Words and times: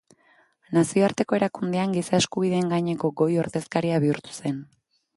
Nazioarteko 0.77 1.37
erakundean 1.39 1.95
Giza 1.97 2.17
eskubideen 2.23 2.75
gaineko 2.75 3.15
Goi 3.23 3.31
Ordezkaria 3.45 4.05
bihurtu 4.09 4.39
zen. 4.43 4.63